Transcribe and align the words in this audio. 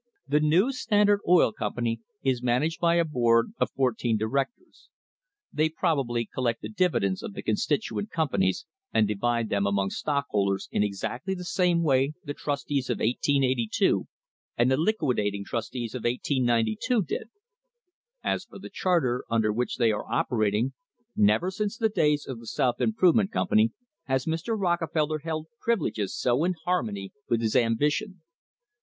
The 0.27 0.39
new 0.39 0.71
Standard 0.71 1.19
Oil 1.27 1.53
Company 1.53 1.99
is 2.23 2.41
managed 2.41 2.79
by 2.79 2.95
a 2.95 3.05
board 3.05 3.53
of 3.59 3.69
fourteen 3.69 4.17
directors.:}: 4.17 4.89
They 5.53 5.69
probably 5.69 6.25
collect 6.25 6.63
the 6.63 6.69
dividends 6.69 7.21
of 7.21 7.33
the 7.35 7.43
constituent 7.43 8.09
companies 8.09 8.65
and 8.91 9.07
divide 9.07 9.49
them 9.49 9.67
among 9.67 9.91
stock 9.91 10.25
holders 10.31 10.67
in 10.71 10.81
exactly 10.81 11.35
the 11.35 11.43
same 11.43 11.83
way 11.83 12.13
the 12.23 12.33
trustees 12.33 12.89
of 12.89 12.97
1882 12.97 14.07
and 14.57 14.71
the 14.71 14.77
liquidating 14.77 15.45
trustees 15.45 15.93
of 15.93 15.99
1892 15.99 17.03
did. 17.03 17.29
As 18.23 18.43
for 18.45 18.57
the 18.57 18.71
charter 18.71 19.23
under 19.29 19.53
which 19.53 19.77
they 19.77 19.91
are 19.91 20.11
operating, 20.11 20.73
never 21.15 21.51
since 21.51 21.77
the 21.77 21.89
days 21.89 22.25
of 22.27 22.39
the 22.39 22.47
South 22.47 22.81
Improvement 22.81 23.31
Company 23.31 23.69
has 24.05 24.25
Mr. 24.25 24.59
Rockefeller 24.59 25.19
held 25.19 25.45
privileges 25.59 26.17
so 26.17 26.43
in 26.43 26.55
harmony 26.65 27.11
with 27.29 27.39
his 27.43 27.55
ambition. 27.55 28.23